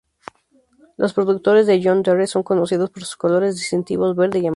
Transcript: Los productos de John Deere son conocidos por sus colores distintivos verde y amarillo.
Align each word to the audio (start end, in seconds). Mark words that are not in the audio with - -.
Los 0.97 1.13
productos 1.13 1.67
de 1.67 1.79
John 1.83 2.01
Deere 2.01 2.25
son 2.25 2.41
conocidos 2.41 2.89
por 2.89 3.03
sus 3.03 3.15
colores 3.15 3.55
distintivos 3.55 4.15
verde 4.15 4.39
y 4.39 4.47
amarillo. 4.47 4.49